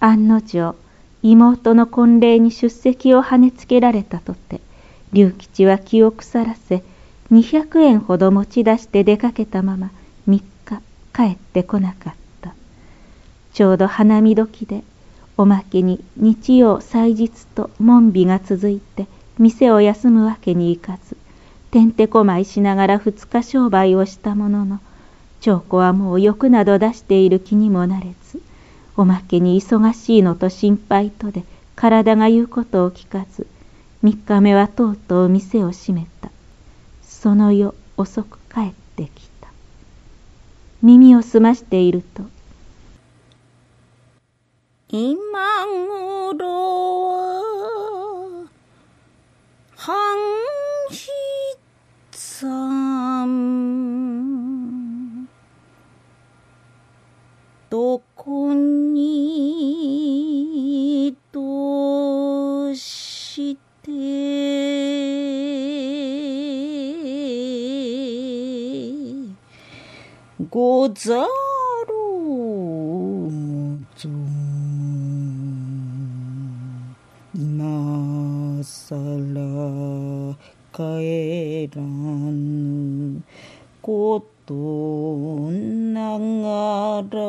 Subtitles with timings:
[0.00, 0.74] 案の定
[1.22, 4.60] 妹の婚礼に出席をはねつけられたとて
[5.12, 6.82] 龍吉は気を腐らせ
[7.32, 9.90] 200円ほど持ち出して出かけたまま
[10.28, 10.82] 3日
[11.12, 12.54] 帰ってこなかった。
[13.52, 14.84] ちょうど花見時で
[15.36, 19.08] おまけに日曜祭日と門日が続いて
[19.38, 21.16] 店を休むわけにいかず
[21.70, 24.80] てんてこまいしながら二日商売をしたものの
[25.40, 28.40] 長子はもう欲など出している気にもなれず
[28.98, 31.44] おまけに忙しいのと心配とで
[31.76, 33.46] 体が言うことを聞かず
[34.02, 36.30] 三日目はとうとう店を閉めた。
[37.02, 39.48] その夜遅く帰ってきた。
[40.82, 42.24] 耳を澄ましていると
[44.88, 45.64] 今
[46.32, 46.67] 頃
[70.50, 71.26] ござろ
[73.26, 73.30] う
[73.96, 74.08] ぞ
[77.34, 79.00] 今さら
[80.72, 83.22] 帰らぬ
[83.82, 84.54] こと
[85.50, 87.20] ながら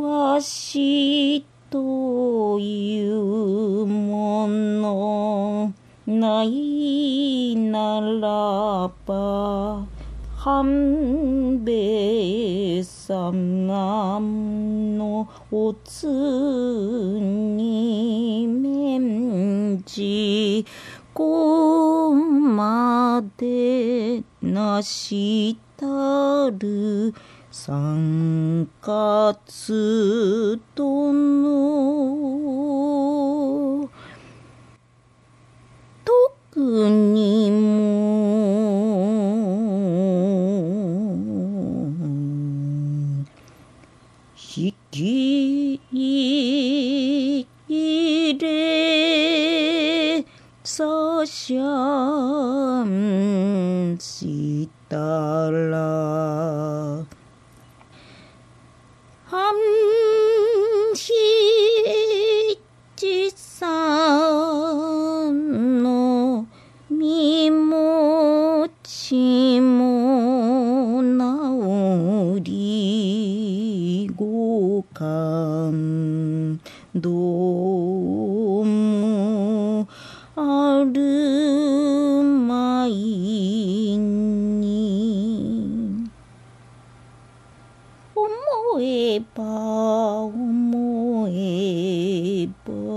[0.00, 5.74] わしというもの
[6.06, 9.99] ないならば
[10.42, 20.64] 半兵衛様のおつに免じ
[21.12, 27.12] こまでなしたる
[27.50, 31.50] 三月殿
[36.50, 37.49] 特に
[48.40, 50.24] れ
[50.64, 54.96] さしゃんした
[55.50, 57.04] ら
[59.26, 59.54] 半
[60.94, 61.12] 七
[63.30, 63.66] さ
[65.30, 66.46] んの
[66.88, 76.58] 身持ちも治りご勘
[76.94, 78.19] どう
[91.32, 92.89] えば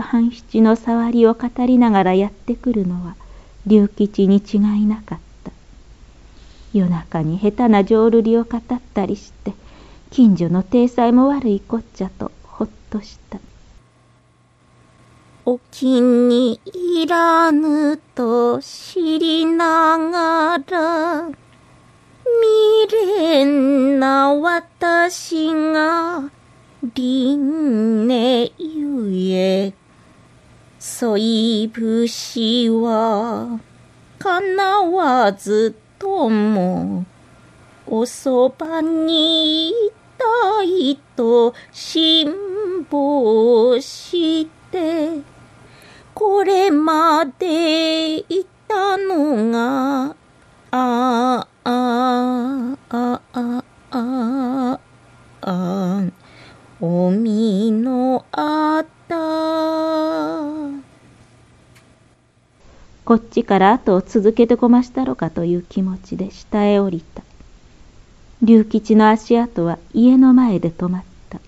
[0.00, 3.16] 半七の触りを語りながらやってくるのは
[3.66, 5.52] 龍吉に違いなかった。
[6.72, 8.62] 夜中に下手な浄瑠璃を語っ
[8.94, 9.54] たりして
[10.10, 13.38] 近所の体裁も悪いこっちゃとほっとした。
[15.44, 21.28] お気に入らぬと知りながら
[22.86, 26.30] 未練な私が
[26.94, 28.37] 輪廻
[31.00, 33.60] そい節は
[34.18, 37.06] かなわずとも
[37.86, 39.72] おそばにい
[40.18, 42.26] たいと辛
[42.90, 45.20] 抱して
[46.14, 50.16] これまでいたのが
[50.72, 54.80] ああああああ
[55.42, 56.02] あ
[56.80, 59.67] おみのあった
[63.08, 67.22] こっちから後を続けてこましたろかという気持ちで下へ降りた。
[68.42, 71.40] 龍吉の足跡は家の前で止まった。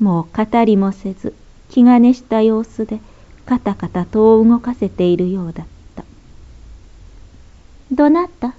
[0.00, 1.32] もう語りもせず
[1.68, 2.98] 気兼ねした様子で
[3.46, 6.02] カタカタ戸を動かせているようだった。
[7.92, 8.54] どなた？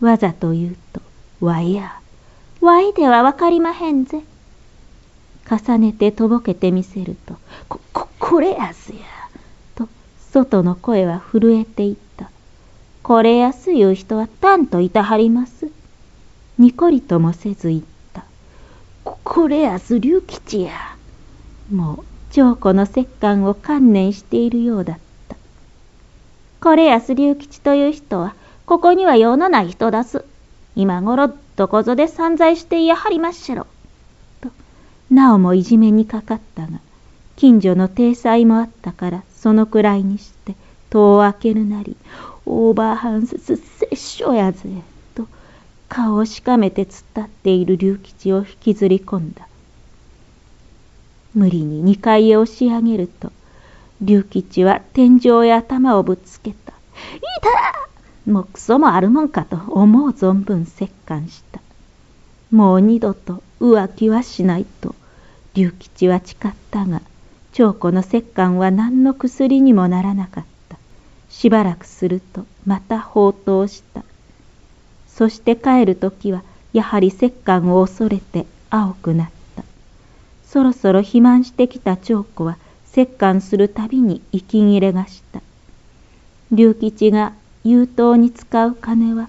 [0.00, 1.00] わざと言うと
[1.38, 2.00] わいや。
[2.60, 4.24] わいではわかりまへんぜ。
[5.48, 7.36] 重ねてとぼけてみせると
[7.68, 8.98] こここれやすや。
[10.32, 12.30] 外の声は震えていった。
[13.02, 15.70] これやすいう人はたんといたはります。
[16.58, 17.82] にこりともせず言っ
[18.12, 18.24] た。
[19.04, 20.72] これやす龍吉や。
[21.72, 24.98] もう長子の折檻を観念しているようだっ
[25.28, 25.36] た。
[26.60, 28.34] これやす龍吉という人は、
[28.66, 30.24] ここには用のない人だす。
[30.76, 33.66] 今頃どこぞで散財していやはりまっしゃろ。
[34.40, 34.50] と、
[35.10, 36.80] なおもいじめにかかったが、
[37.36, 40.56] 近所の体裁もあったからそのくらいにして
[40.90, 41.96] 戸を開けるなり
[42.44, 43.62] オーバーハンス殺
[43.94, 44.68] 生やぜ
[45.14, 45.28] と
[45.88, 49.46] 顔をしかめて突っ立っている龍吉を引きずり込んだ。
[51.34, 53.30] 無理に2階へ押し上げると
[54.00, 56.72] 龍吉は天井へ頭をぶつけた
[57.16, 57.20] 「い
[58.26, 61.60] たもうクソもあるもんかと思う存分折檻した。
[62.50, 64.94] もう二度と浮気はしないと
[65.54, 67.02] 龍吉は誓ったが
[67.58, 70.78] 長子の折檻は何の薬にもならなかった。
[71.28, 74.04] しばらくするとまた放蕩した。
[75.08, 79.64] そして帰る時はやはり折檻を恐れて青くなった。
[80.44, 82.58] そろそろ肥満してきた長子は
[82.96, 85.40] 折檻するたびに息切れがした。
[86.52, 87.32] 龍吉が
[87.64, 89.28] 優等に使う金は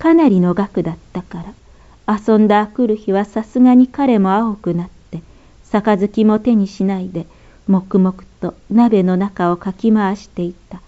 [0.00, 1.44] かなりの額だったか
[2.06, 5.22] ら遊んだあくる日はさすがに彼も青くなって
[5.70, 7.26] 杯も手にしないで
[7.68, 10.80] 黙々と鍋の中をかき回していた。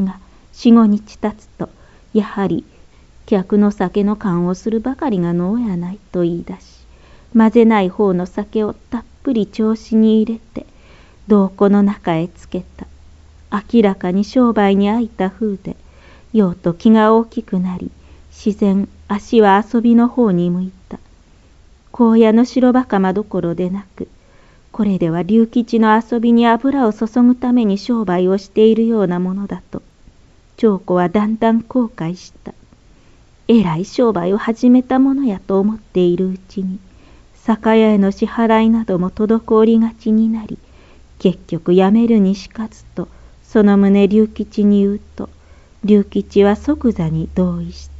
[0.00, 0.18] が
[0.52, 1.68] 四五日経つと
[2.12, 2.64] やはり
[3.26, 6.84] 客の酒の勘をするばかりが能やないと言い出し
[7.36, 10.66] 混ぜない方の酒をたっぷり調子に入れて
[11.26, 12.86] 洞庫の中へつけた。
[13.50, 15.76] 明らかに商売に空いた風で
[16.32, 17.90] 用と気が大きくなり
[18.30, 20.98] 自然足は遊びの方に向いた。
[21.92, 24.08] 荒野の白馬釜どころでなく
[24.74, 29.82] これでは龍吉の遊びに油を注ぐために商売をしているようなものだと。
[30.56, 32.52] 長子はだんだん後悔した。
[33.46, 36.80] えらい商売を始めたものやと思っているうちに
[37.36, 40.58] 酒屋への支払いなども滞りがちになり
[41.20, 43.06] 結局やめるにしかずと
[43.44, 45.30] その旨龍吉に言うと
[45.84, 47.93] 龍吉は即座に同意した。